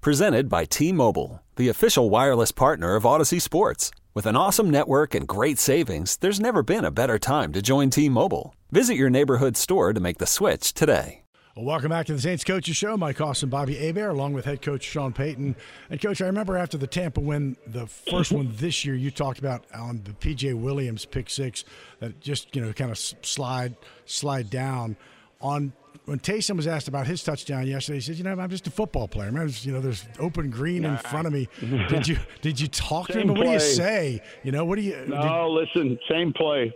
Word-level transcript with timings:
Presented 0.00 0.48
by 0.48 0.64
T 0.64 0.92
Mobile, 0.92 1.42
the 1.56 1.68
official 1.68 2.08
wireless 2.08 2.52
partner 2.52 2.94
of 2.94 3.02
Audacy 3.02 3.42
Sports. 3.42 3.90
With 4.14 4.26
an 4.26 4.36
awesome 4.36 4.70
network 4.70 5.12
and 5.12 5.26
great 5.26 5.58
savings, 5.58 6.16
there's 6.18 6.38
never 6.38 6.62
been 6.62 6.84
a 6.84 6.92
better 6.92 7.18
time 7.18 7.52
to 7.52 7.60
join 7.60 7.90
T 7.90 8.08
Mobile. 8.08 8.54
Visit 8.70 8.94
your 8.94 9.10
neighborhood 9.10 9.56
store 9.56 9.92
to 9.92 9.98
make 9.98 10.18
the 10.18 10.26
switch 10.26 10.72
today. 10.72 11.22
Well, 11.56 11.64
welcome 11.64 11.90
back 11.90 12.06
to 12.06 12.12
the 12.12 12.20
Saints 12.20 12.44
Coaches 12.44 12.76
Show. 12.76 12.96
Mike 12.96 13.20
Austin, 13.20 13.48
Bobby 13.48 13.74
Hebert, 13.74 14.10
along 14.10 14.34
with 14.34 14.44
head 14.44 14.62
coach 14.62 14.84
Sean 14.84 15.12
Payton. 15.12 15.56
And, 15.90 16.00
coach, 16.00 16.22
I 16.22 16.26
remember 16.26 16.56
after 16.56 16.78
the 16.78 16.86
Tampa 16.86 17.18
win, 17.18 17.56
the 17.66 17.88
first 17.88 18.30
one 18.30 18.52
this 18.54 18.84
year, 18.84 18.94
you 18.94 19.10
talked 19.10 19.40
about 19.40 19.64
on 19.74 20.02
the 20.04 20.12
PJ 20.12 20.54
Williams 20.54 21.06
pick 21.06 21.28
six 21.28 21.64
that 21.98 22.20
just, 22.20 22.54
you 22.54 22.62
know, 22.62 22.72
kind 22.72 22.92
of 22.92 22.98
slide, 22.98 23.74
slide 24.04 24.48
down. 24.48 24.96
On 25.40 25.72
when 26.06 26.18
Taysom 26.18 26.56
was 26.56 26.66
asked 26.66 26.88
about 26.88 27.06
his 27.06 27.22
touchdown 27.22 27.66
yesterday, 27.66 27.98
he 27.98 28.00
said, 28.00 28.16
"You 28.16 28.24
know, 28.24 28.32
I'm 28.32 28.50
just 28.50 28.66
a 28.66 28.70
football 28.70 29.06
player. 29.06 29.30
Man, 29.30 29.50
you 29.60 29.72
know, 29.72 29.80
there's 29.80 30.04
open 30.18 30.50
green 30.50 30.84
in 30.84 30.96
front 30.96 31.26
of 31.26 31.32
me. 31.32 31.48
Did 31.88 32.08
you 32.08 32.18
did 32.40 32.58
you 32.58 32.66
talk 32.66 33.08
to 33.08 33.20
him? 33.20 33.28
What 33.28 33.44
do 33.44 33.50
you 33.50 33.60
say? 33.60 34.20
You 34.42 34.52
know, 34.52 34.64
what 34.64 34.76
do 34.76 34.82
you? 34.82 34.96
No, 35.06 35.22
did, 35.22 35.78
listen, 35.84 35.98
same 36.10 36.32
play, 36.32 36.74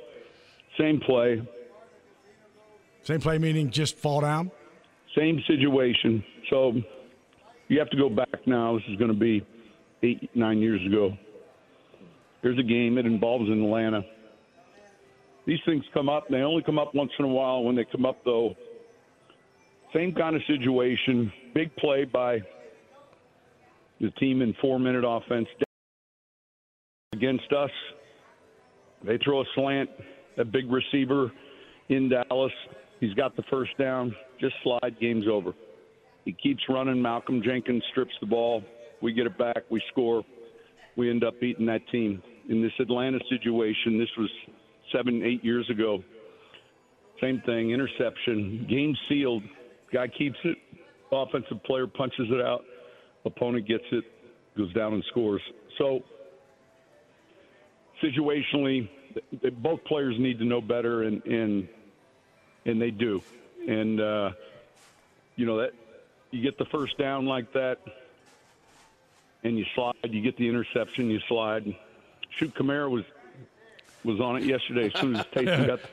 same 0.78 1.00
play, 1.00 1.42
same 3.02 3.20
play. 3.20 3.38
Meaning 3.38 3.70
just 3.70 3.96
fall 3.96 4.20
down. 4.20 4.50
Same 5.16 5.42
situation. 5.46 6.22
So 6.50 6.74
you 7.68 7.78
have 7.78 7.90
to 7.90 7.96
go 7.96 8.08
back 8.08 8.46
now. 8.46 8.77
This 8.77 8.84
is 8.90 8.96
going 8.96 9.12
to 9.12 9.18
be 9.18 9.44
eight, 10.02 10.30
nine 10.36 10.58
years 10.58 10.84
ago. 10.86 11.16
Here's 12.42 12.58
a 12.58 12.62
game. 12.62 12.98
It 12.98 13.06
involves 13.06 13.48
Atlanta. 13.48 14.02
These 15.46 15.58
things 15.66 15.84
come 15.92 16.08
up. 16.08 16.28
They 16.28 16.38
only 16.38 16.62
come 16.62 16.78
up 16.78 16.94
once 16.94 17.10
in 17.18 17.24
a 17.24 17.28
while. 17.28 17.62
When 17.62 17.74
they 17.74 17.84
come 17.84 18.06
up, 18.06 18.18
though, 18.24 18.54
same 19.94 20.14
kind 20.14 20.36
of 20.36 20.42
situation. 20.46 21.32
Big 21.54 21.74
play 21.76 22.04
by 22.04 22.40
the 24.00 24.10
team 24.12 24.42
in 24.42 24.54
four 24.60 24.78
minute 24.78 25.04
offense 25.06 25.48
against 27.12 27.52
us. 27.52 27.70
They 29.04 29.18
throw 29.24 29.40
a 29.40 29.44
slant, 29.54 29.90
a 30.38 30.44
big 30.44 30.70
receiver 30.70 31.30
in 31.88 32.08
Dallas. 32.08 32.52
He's 33.00 33.14
got 33.14 33.36
the 33.36 33.42
first 33.50 33.77
down. 33.78 34.14
Just 34.40 34.54
slide, 34.62 34.96
game's 35.00 35.27
over. 35.30 35.52
He 36.24 36.32
keeps 36.32 36.62
running. 36.68 37.02
Malcolm 37.02 37.42
Jenkins 37.44 37.82
strips 37.90 38.12
the 38.20 38.27
ball. 38.27 38.62
We 39.02 39.12
get 39.12 39.27
it 39.27 39.36
back. 39.36 39.64
We 39.70 39.82
score. 39.90 40.22
We 40.96 41.10
end 41.10 41.24
up 41.24 41.40
beating 41.40 41.66
that 41.66 41.80
team. 41.90 42.22
In 42.48 42.62
this 42.62 42.72
Atlanta 42.78 43.18
situation, 43.28 43.98
this 43.98 44.08
was 44.16 44.30
seven, 44.92 45.22
eight 45.22 45.44
years 45.44 45.68
ago. 45.70 46.02
Same 47.20 47.40
thing, 47.42 47.70
interception, 47.70 48.66
game 48.68 48.96
sealed. 49.08 49.42
Guy 49.92 50.08
keeps 50.08 50.38
it. 50.44 50.58
Offensive 51.12 51.62
player 51.64 51.86
punches 51.86 52.28
it 52.30 52.40
out. 52.40 52.64
Opponent 53.24 53.68
gets 53.68 53.84
it, 53.92 54.04
goes 54.56 54.72
down 54.72 54.94
and 54.94 55.04
scores. 55.04 55.42
So, 55.78 56.02
situationally, 58.02 58.88
both 59.58 59.84
players 59.84 60.16
need 60.18 60.38
to 60.38 60.44
know 60.44 60.60
better, 60.60 61.02
and 61.02 61.24
and 61.24 61.68
and 62.64 62.80
they 62.80 62.90
do. 62.90 63.22
And 63.68 64.00
uh, 64.00 64.30
you 65.36 65.46
know 65.46 65.58
that 65.58 65.72
you 66.30 66.42
get 66.42 66.58
the 66.58 66.64
first 66.67 66.98
down 66.98 67.27
like 67.27 67.52
that, 67.52 67.78
and 69.44 69.56
you 69.56 69.64
slide. 69.74 69.94
You 70.02 70.22
get 70.22 70.36
the 70.36 70.48
interception, 70.48 71.11
you 71.11 71.20
slide. 71.28 71.77
Shoot, 72.38 72.55
Kamara 72.55 72.90
was 72.90 73.05
was 74.05 74.20
on 74.20 74.36
it 74.36 74.45
yesterday 74.45 74.90
as 74.92 75.01
soon 75.01 75.17
as 75.17 75.27
Taysom 75.35 75.67
got 75.67 75.80
the 75.80 75.89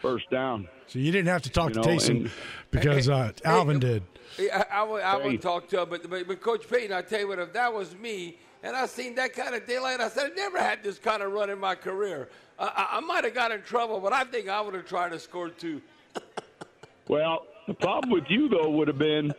first 0.00 0.28
down. 0.30 0.68
So 0.86 0.98
you 0.98 1.12
didn't 1.12 1.28
have 1.28 1.42
to 1.42 1.50
talk 1.50 1.70
you 1.70 1.74
to 1.74 1.80
know, 1.80 1.86
Taysom 1.86 2.30
because 2.70 3.08
uh, 3.08 3.32
Alvin 3.44 3.78
did. 3.78 4.02
I, 4.38 4.64
I, 4.70 4.82
would, 4.82 5.02
I 5.02 5.16
would 5.16 5.42
talk 5.42 5.68
to 5.68 5.82
him, 5.82 5.88
but, 5.88 6.08
but, 6.08 6.26
but 6.26 6.40
Coach 6.40 6.68
Payton, 6.68 6.92
I 6.92 7.02
tell 7.02 7.20
you 7.20 7.28
what, 7.28 7.38
if 7.38 7.52
that 7.52 7.72
was 7.72 7.94
me 7.96 8.38
and 8.62 8.76
I 8.76 8.86
seen 8.86 9.14
that 9.16 9.32
kind 9.32 9.54
of 9.54 9.66
daylight, 9.66 10.00
I 10.00 10.08
said 10.08 10.32
I 10.32 10.34
never 10.34 10.58
had 10.58 10.82
this 10.82 10.98
kind 10.98 11.22
of 11.22 11.32
run 11.32 11.50
in 11.50 11.58
my 11.58 11.74
career. 11.74 12.28
I, 12.58 12.88
I 12.92 13.00
might 13.00 13.24
have 13.24 13.34
got 13.34 13.52
in 13.52 13.62
trouble, 13.62 14.00
but 14.00 14.12
I 14.12 14.24
think 14.24 14.48
I 14.48 14.60
would 14.60 14.74
have 14.74 14.86
tried 14.86 15.10
to 15.10 15.18
score 15.18 15.50
two. 15.50 15.80
well, 17.08 17.46
the 17.66 17.74
problem 17.74 18.10
with 18.10 18.24
you 18.28 18.48
though 18.48 18.70
would 18.70 18.88
have 18.88 18.98
been 18.98 19.32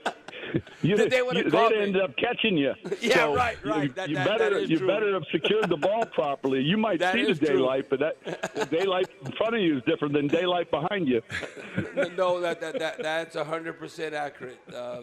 you, 0.82 1.10
they 1.10 1.22
would 1.22 1.36
have 1.36 1.52
they'd 1.52 1.74
end 1.74 1.98
up 1.98 2.16
catching 2.18 2.58
you. 2.58 2.74
yeah, 3.02 3.16
so 3.16 3.36
right, 3.36 3.58
right. 3.66 3.84
You, 3.84 3.90
that, 3.94 4.10
you 4.10 4.16
that, 4.16 4.28
better 4.28 4.60
that 4.60 4.70
you 4.70 4.78
true. 4.78 4.88
better 4.88 5.14
have 5.14 5.24
secured 5.32 5.70
the 5.70 5.78
ball 5.78 6.06
properly. 6.06 6.62
You 6.62 6.78
might 6.78 7.00
that 7.00 7.14
see 7.14 7.26
the 7.26 7.34
daylight, 7.34 7.90
true. 7.90 7.98
but 7.98 8.18
that 8.24 8.54
the 8.56 8.66
daylight 8.66 9.10
in 9.26 9.32
front 9.34 9.56
of 9.56 9.62
you 9.62 9.78
is 9.78 9.84
different 9.84 10.14
than 10.14 10.28
daylight 10.28 10.72
behind 10.72 11.08
you. 11.08 11.22
no, 12.18 12.40
that, 12.40 12.60
that, 12.62 12.80
that 12.80 13.02
that's 13.02 13.36
hundred 13.36 13.80
percent 13.80 14.14
accurate. 14.14 14.60
Uh, 14.74 15.02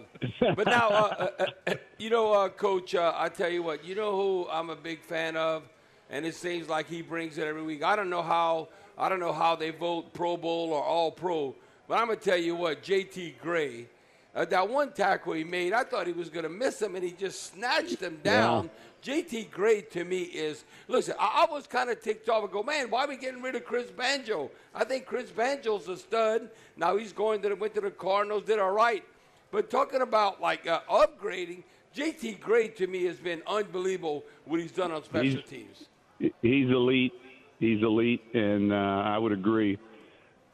but 0.55 0.67
now, 0.67 0.89
uh, 0.89 1.31
uh, 1.39 1.47
uh 1.67 1.75
you 1.99 2.11
know, 2.11 2.33
uh, 2.33 2.49
Coach, 2.49 2.95
uh, 2.95 3.13
I 3.17 3.29
tell 3.29 3.51
you 3.51 3.63
what, 3.63 3.85
you 3.85 3.95
know 3.95 4.13
who 4.13 4.49
I'm 4.51 4.71
a 4.71 4.77
big 4.77 5.03
fan 5.03 5.37
of, 5.37 5.63
and 6.11 6.27
it 6.27 6.35
seems 6.35 6.69
like 6.69 6.89
he 6.89 7.03
brings 7.03 7.39
it 7.39 7.47
every 7.47 7.63
week. 7.63 7.83
I 7.83 7.97
don't 7.97 8.11
know 8.11 8.23
how 8.23 8.69
I 8.97 9.09
don't 9.09 9.21
know 9.21 9.33
how 9.33 9.57
they 9.57 9.71
vote 9.71 10.13
Pro 10.13 10.37
Bowl 10.37 10.73
or 10.73 10.83
All 10.83 11.11
Pro, 11.11 11.55
but 11.89 11.99
I'm 11.99 12.07
gonna 12.07 12.17
tell 12.17 12.39
you 12.39 12.55
what, 12.55 12.83
J.T. 12.83 13.37
Gray 13.41 13.89
uh, 14.35 14.45
that 14.47 14.69
one 14.69 14.93
tackle 14.93 15.33
he 15.35 15.45
made, 15.45 15.73
I 15.73 15.85
thought 15.85 16.07
he 16.07 16.13
was 16.13 16.29
going 16.29 16.43
to 16.43 16.49
miss 16.49 16.83
him, 16.83 16.97
and 16.97 17.05
he 17.05 17.13
just 17.13 17.53
snatched 17.55 18.01
him 18.01 18.19
down. 18.23 18.65
Yeah. 18.65 18.71
JT 19.05 19.51
Gray 19.51 19.83
to 19.83 20.03
me 20.05 20.23
is 20.23 20.65
listen. 20.89 21.15
I, 21.21 21.47
I 21.47 21.53
was 21.53 21.67
kind 21.67 21.91
of 21.91 22.01
ticked 22.01 22.29
off 22.31 22.43
and 22.43 22.51
go, 22.53 22.63
man, 22.63 22.91
why 22.91 23.05
are 23.05 23.09
we 23.09 23.19
getting 23.19 23.43
rid 23.43 23.55
of 23.55 23.65
Chris 23.65 23.91
Banjo? 23.91 24.51
I 24.75 24.85
think 24.85 25.05
Chris 25.05 25.31
Banjo's 25.31 25.89
a 25.89 25.99
stud. 25.99 26.49
Now 26.77 26.97
he's 26.97 27.13
going 27.13 27.43
to 27.43 27.51
the, 27.51 27.57
went 27.57 27.75
to 27.75 27.83
the 27.83 27.91
Cardinals, 27.91 28.45
did 28.45 28.59
all 28.59 28.73
right. 28.73 29.05
But 29.53 29.71
talking 29.71 30.01
about 30.01 30.41
like 30.41 30.67
uh, 30.67 30.81
upgrading, 30.91 31.65
JT 31.95 32.41
Gray 32.41 32.69
to 32.69 32.87
me 32.87 33.05
has 33.05 33.19
been 33.19 33.43
unbelievable 33.47 34.25
what 34.47 34.59
he's 34.59 34.73
done 34.73 34.91
on 34.91 35.05
special 35.05 35.43
he's, 35.43 35.45
teams. 35.45 36.33
He's 36.41 36.71
elite. 36.71 37.13
He's 37.61 37.83
elite, 37.83 38.23
and 38.35 38.73
uh, 38.73 38.77
I 38.77 39.19
would 39.19 39.33
agree. 39.33 39.79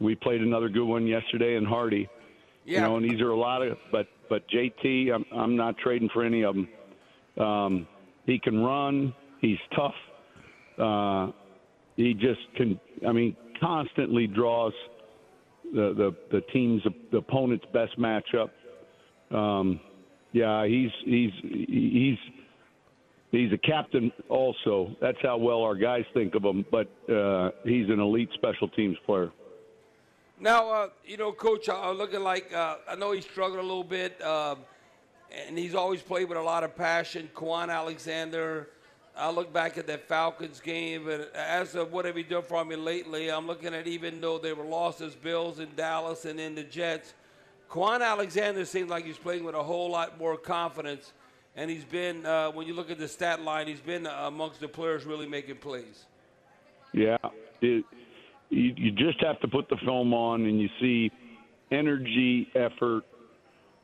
We 0.00 0.16
played 0.16 0.42
another 0.42 0.68
good 0.68 0.84
one 0.84 1.06
yesterday 1.06 1.56
in 1.56 1.64
Hardy. 1.64 2.08
Yeah. 2.70 2.82
You 2.82 2.84
know, 2.84 2.96
and 2.98 3.10
these 3.10 3.20
are 3.20 3.30
a 3.30 3.36
lot 3.36 3.62
of, 3.62 3.76
but 3.90 4.06
but 4.28 4.48
JT, 4.48 5.12
I'm 5.12 5.24
I'm 5.36 5.56
not 5.56 5.76
trading 5.78 6.08
for 6.14 6.24
any 6.24 6.44
of 6.44 6.54
them. 6.54 6.68
Um, 7.44 7.88
he 8.26 8.38
can 8.38 8.62
run. 8.62 9.12
He's 9.40 9.58
tough. 9.74 9.94
Uh, 10.78 11.32
he 11.96 12.14
just 12.14 12.40
can. 12.56 12.78
I 13.06 13.10
mean, 13.10 13.36
constantly 13.60 14.28
draws 14.28 14.72
the 15.74 15.94
the 15.96 16.16
the 16.30 16.40
team's 16.52 16.82
the 17.10 17.18
opponent's 17.18 17.64
best 17.72 17.98
matchup. 17.98 18.50
Um, 19.32 19.80
yeah, 20.30 20.64
he's 20.64 20.90
he's 21.04 21.32
he's 21.42 22.18
he's 23.32 23.52
a 23.52 23.58
captain 23.58 24.12
also. 24.28 24.94
That's 25.00 25.18
how 25.22 25.38
well 25.38 25.62
our 25.62 25.74
guys 25.74 26.04
think 26.14 26.36
of 26.36 26.44
him. 26.44 26.64
But 26.70 26.88
uh, 27.12 27.50
he's 27.64 27.88
an 27.88 27.98
elite 27.98 28.30
special 28.34 28.68
teams 28.68 28.96
player. 29.06 29.32
Now, 30.42 30.70
uh, 30.70 30.88
you 31.04 31.18
know, 31.18 31.32
Coach, 31.32 31.68
I'm 31.68 31.98
looking 31.98 32.22
like 32.22 32.50
uh, 32.54 32.76
I 32.88 32.94
know 32.94 33.12
he 33.12 33.20
struggled 33.20 33.58
a 33.58 33.62
little 33.62 33.84
bit, 33.84 34.22
um, 34.22 34.60
and 35.30 35.58
he's 35.58 35.74
always 35.74 36.00
played 36.00 36.30
with 36.30 36.38
a 36.38 36.42
lot 36.42 36.64
of 36.64 36.74
passion. 36.74 37.28
Kwon 37.34 37.68
Alexander. 37.68 38.70
I 39.14 39.30
look 39.30 39.52
back 39.52 39.76
at 39.76 39.86
that 39.88 40.08
Falcons 40.08 40.58
game, 40.60 41.08
and 41.10 41.26
as 41.34 41.74
of 41.74 41.92
what 41.92 42.06
have 42.06 42.16
he 42.16 42.22
done 42.22 42.42
for 42.42 42.64
me 42.64 42.74
lately, 42.74 43.30
I'm 43.30 43.46
looking 43.46 43.74
at 43.74 43.86
even 43.86 44.18
though 44.22 44.38
they 44.38 44.54
were 44.54 44.64
losses, 44.64 45.14
Bills 45.14 45.58
in 45.58 45.68
Dallas 45.76 46.24
and 46.24 46.40
in 46.40 46.54
the 46.54 46.64
Jets, 46.64 47.12
Kwon 47.68 48.00
Alexander 48.00 48.64
seems 48.64 48.88
like 48.88 49.04
he's 49.04 49.18
playing 49.18 49.44
with 49.44 49.54
a 49.54 49.62
whole 49.62 49.90
lot 49.90 50.18
more 50.18 50.38
confidence, 50.38 51.12
and 51.54 51.70
he's 51.70 51.84
been, 51.84 52.24
uh, 52.24 52.50
when 52.52 52.66
you 52.66 52.72
look 52.72 52.90
at 52.90 52.98
the 52.98 53.08
stat 53.08 53.42
line, 53.42 53.66
he's 53.66 53.80
been 53.80 54.06
amongst 54.06 54.60
the 54.60 54.68
players 54.68 55.04
really 55.04 55.28
making 55.28 55.56
plays. 55.56 56.06
Yeah, 56.94 57.18
it, 57.60 57.84
you, 58.50 58.72
you 58.76 58.92
just 58.92 59.20
have 59.22 59.40
to 59.40 59.48
put 59.48 59.68
the 59.68 59.76
film 59.84 60.12
on 60.12 60.44
and 60.44 60.60
you 60.60 60.68
see 60.80 61.10
energy, 61.72 62.48
effort, 62.54 63.04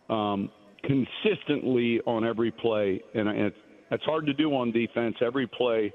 um, 0.09 0.51
consistently 0.85 2.01
on 2.07 2.25
every 2.25 2.51
play, 2.51 3.01
and 3.15 3.29
it's 3.29 3.57
that's 3.91 4.05
hard 4.05 4.27
to 4.27 4.33
do 4.33 4.55
on 4.55 4.73
defense. 4.73 5.17
Every 5.21 5.47
play, 5.47 5.93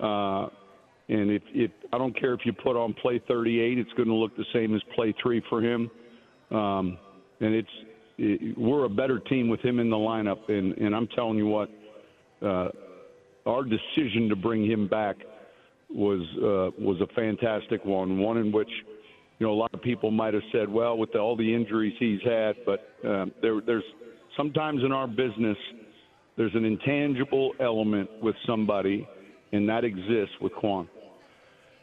uh, 0.00 0.48
and 1.08 1.30
if, 1.30 1.42
if 1.54 1.70
I 1.92 1.98
don't 1.98 2.18
care 2.18 2.34
if 2.34 2.40
you 2.44 2.52
put 2.52 2.76
on 2.76 2.94
play 2.94 3.20
38, 3.26 3.78
it's 3.78 3.90
going 3.92 4.08
to 4.08 4.14
look 4.14 4.36
the 4.36 4.44
same 4.52 4.74
as 4.74 4.82
play 4.94 5.14
three 5.22 5.42
for 5.48 5.62
him, 5.62 5.90
um, 6.50 6.98
and 7.40 7.54
it's 7.54 8.54
we're 8.56 8.84
a 8.84 8.88
better 8.88 9.18
team 9.18 9.48
with 9.48 9.60
him 9.60 9.80
in 9.80 9.90
the 9.90 9.96
lineup. 9.96 10.48
And, 10.48 10.76
and 10.78 10.94
I'm 10.94 11.08
telling 11.08 11.36
you 11.36 11.46
what, 11.46 11.70
uh, 12.42 12.68
our 13.46 13.64
decision 13.64 14.28
to 14.28 14.36
bring 14.36 14.64
him 14.64 14.88
back 14.88 15.16
was 15.94 16.20
uh, 16.38 16.82
was 16.82 17.00
a 17.00 17.06
fantastic 17.14 17.84
one. 17.84 18.18
One 18.18 18.38
in 18.38 18.52
which, 18.52 18.70
you 19.38 19.46
know, 19.46 19.52
a 19.52 19.54
lot 19.54 19.72
of 19.72 19.80
people 19.80 20.10
might 20.10 20.34
have 20.34 20.42
said, 20.52 20.68
well, 20.68 20.96
with 20.96 21.12
the, 21.12 21.18
all 21.18 21.36
the 21.36 21.54
injuries 21.54 21.94
he's 21.98 22.20
had, 22.22 22.56
but 22.66 22.88
um, 23.04 23.32
there, 23.40 23.60
there's 23.64 23.84
sometimes 24.36 24.82
in 24.84 24.92
our 24.92 25.06
business, 25.06 25.56
there's 26.36 26.54
an 26.54 26.64
intangible 26.64 27.52
element 27.60 28.10
with 28.20 28.34
somebody, 28.46 29.06
and 29.52 29.68
that 29.68 29.84
exists 29.84 30.34
with 30.40 30.52
Kwon. 30.54 30.88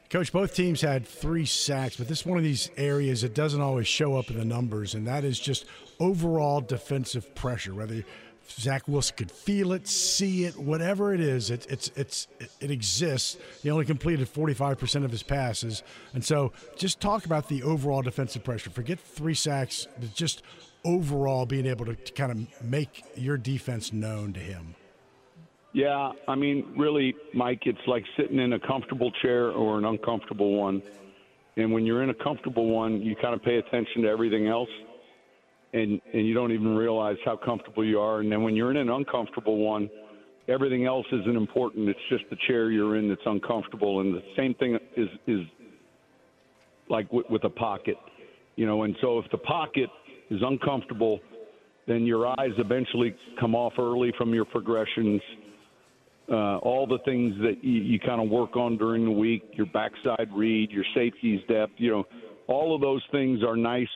Coach, 0.10 0.34
both 0.34 0.54
teams 0.54 0.82
had 0.82 1.08
three 1.08 1.46
sacks, 1.46 1.96
but 1.96 2.10
this 2.10 2.20
is 2.20 2.26
one 2.26 2.38
of 2.38 2.44
these 2.44 2.70
areas 2.76 3.22
that 3.22 3.34
doesn't 3.34 3.62
always 3.62 3.88
show 3.88 4.18
up 4.18 4.30
in 4.30 4.38
the 4.38 4.44
numbers, 4.44 4.94
and 4.94 5.08
that 5.08 5.24
is 5.24 5.40
just 5.40 5.66
overall 6.02 6.60
defensive 6.60 7.34
pressure. 7.34 7.74
Whether 7.74 8.04
Zach 8.50 8.88
Wilson 8.88 9.16
could 9.16 9.32
feel 9.32 9.72
it, 9.72 9.88
see 9.88 10.46
it, 10.46 10.58
whatever 10.58 11.14
it 11.14 11.22
is, 11.22 11.50
it, 11.50 11.66
it's 11.70 11.92
it's 11.96 12.28
it 12.60 12.70
exists. 12.70 13.38
He 13.64 13.72
only 13.72 13.86
completed 13.86 14.32
45% 14.32 15.06
of 15.06 15.12
his 15.12 15.24
passes, 15.24 15.84
and 16.14 16.24
so 16.24 16.52
just 16.76 17.00
talk 17.00 17.26
about 17.26 17.48
the 17.48 17.64
overall 17.64 18.02
defensive 18.02 18.44
pressure. 18.44 18.70
Forget 18.70 19.00
three 19.00 19.34
sacks, 19.34 19.88
just 20.14 20.44
overall 20.84 21.46
being 21.46 21.66
able 21.66 21.86
to, 21.86 21.96
to 21.96 22.12
kind 22.14 22.32
of 22.32 22.64
make 22.64 23.04
your 23.16 23.38
defense 23.38 23.94
known 23.94 24.34
to 24.34 24.40
him. 24.40 24.76
Yeah, 25.74 26.12
I 26.28 26.36
mean, 26.36 26.74
really, 26.78 27.16
Mike, 27.34 27.62
it's 27.66 27.80
like 27.88 28.04
sitting 28.18 28.40
in 28.40 28.54
a 28.54 28.60
comfortable 28.60 29.12
chair 29.22 29.52
or 29.52 29.78
an 29.78 29.86
uncomfortable 29.86 30.56
one. 30.56 30.82
And 31.56 31.72
when 31.72 31.86
you're 31.86 32.04
in 32.04 32.10
a 32.10 32.14
comfortable 32.14 32.68
one, 32.68 33.02
you 33.02 33.16
kind 33.16 33.34
of 33.34 33.42
pay 33.42 33.58
attention 33.58 34.02
to 34.04 34.10
everything 34.10 34.48
else, 34.48 34.70
and 35.74 36.02
and 36.14 36.28
you 36.28 36.34
don't 36.34 36.52
even 36.52 36.76
realize 36.76 37.18
how 37.26 37.36
comfortable 37.38 37.86
you 37.86 38.00
are. 38.00 38.20
And 38.20 38.32
then 38.32 38.44
when 38.44 38.56
you're 38.56 38.72
in 38.72 38.78
an 38.78 38.90
uncomfortable 38.90 39.58
one, 39.58 39.90
everything 40.48 40.86
else 40.86 41.06
isn't 41.12 41.36
important. 41.36 41.90
It's 41.90 42.00
just 42.10 42.24
the 42.30 42.38
chair 42.48 42.72
you're 42.72 42.98
in 42.98 43.10
that's 43.10 43.22
uncomfortable. 43.26 44.02
And 44.02 44.14
the 44.14 44.24
same 44.36 44.54
thing 44.56 44.78
is 44.98 45.08
is 45.28 45.42
like 46.90 47.12
with, 47.12 47.44
a 47.46 47.50
pocket, 47.50 47.96
you 48.58 48.66
know. 48.66 48.84
And 48.84 48.96
so 49.02 49.18
if 49.20 49.30
the 49.32 49.38
pocket 49.38 49.90
is 50.30 50.42
uncomfortable, 50.44 51.20
then 51.88 52.06
your 52.06 52.28
eyes 52.28 52.52
eventually 52.58 53.16
come 53.40 53.56
off 53.56 53.74
early 53.80 54.14
from 54.18 54.34
your 54.34 54.46
progressions 54.46 55.22
uh, 56.32 56.58
all 56.60 56.88
the 56.88 57.00
things 57.00 57.36
that 57.42 57.64
you, 57.64 57.82
you 57.82 58.00
kind 58.00 58.22
of 58.22 58.30
work 58.30 58.56
on 58.56 58.78
during 58.78 59.04
the 59.06 59.12
week, 59.12 59.44
your 59.54 59.66
backside 59.68 60.30
read, 60.34 60.72
your 60.72 60.86
safeties 60.96 61.42
depth, 61.48 61.74
you 61.78 61.92
know, 61.92 62.06
all 62.48 62.74
of 62.74 62.82
those 62.82 63.04
things 63.12 63.44
are 63.44 63.58
nice 63.58 63.88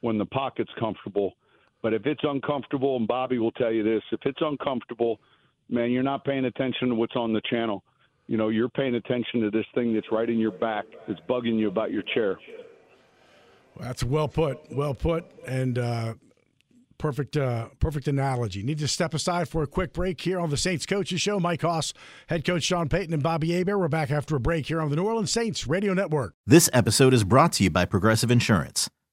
when 0.00 0.18
the 0.18 0.26
pocket's 0.26 0.70
comfortable. 0.78 1.34
But 1.82 1.94
if 1.94 2.06
it's 2.06 2.22
uncomfortable, 2.24 2.96
and 2.96 3.06
Bobby 3.06 3.38
will 3.38 3.52
tell 3.52 3.72
you 3.72 3.82
this, 3.82 4.02
if 4.12 4.20
it's 4.24 4.40
uncomfortable, 4.40 5.20
man, 5.68 5.90
you're 5.90 6.02
not 6.02 6.24
paying 6.24 6.44
attention 6.46 6.88
to 6.88 6.94
what's 6.94 7.16
on 7.16 7.32
the 7.32 7.42
channel. 7.48 7.84
You 8.26 8.36
know, 8.36 8.48
you're 8.48 8.68
paying 8.68 8.96
attention 8.96 9.40
to 9.42 9.50
this 9.50 9.64
thing 9.74 9.94
that's 9.94 10.10
right 10.12 10.28
in 10.28 10.38
your 10.38 10.50
back, 10.50 10.84
that's 11.06 11.20
bugging 11.28 11.58
you 11.58 11.68
about 11.68 11.90
your 11.90 12.02
chair. 12.14 12.38
Well, 13.76 13.86
that's 13.86 14.04
well 14.04 14.28
put. 14.28 14.58
Well 14.70 14.94
put. 14.94 15.24
And 15.46 15.78
uh, 15.78 16.14
Perfect, 16.98 17.36
uh, 17.36 17.68
perfect 17.78 18.08
analogy. 18.08 18.64
Need 18.64 18.80
to 18.80 18.88
step 18.88 19.14
aside 19.14 19.48
for 19.48 19.62
a 19.62 19.68
quick 19.68 19.92
break 19.92 20.20
here 20.20 20.40
on 20.40 20.50
the 20.50 20.56
Saints 20.56 20.84
Coaches 20.84 21.20
Show. 21.20 21.38
Mike 21.38 21.62
Hoss, 21.62 21.92
head 22.26 22.44
coach 22.44 22.64
Sean 22.64 22.88
Payton, 22.88 23.14
and 23.14 23.22
Bobby 23.22 23.52
Hebert. 23.52 23.78
We're 23.78 23.86
back 23.86 24.10
after 24.10 24.34
a 24.34 24.40
break 24.40 24.66
here 24.66 24.80
on 24.80 24.90
the 24.90 24.96
New 24.96 25.04
Orleans 25.04 25.30
Saints 25.30 25.68
Radio 25.68 25.94
Network. 25.94 26.34
This 26.44 26.68
episode 26.72 27.14
is 27.14 27.22
brought 27.22 27.52
to 27.54 27.64
you 27.64 27.70
by 27.70 27.84
Progressive 27.84 28.32
Insurance. 28.32 28.90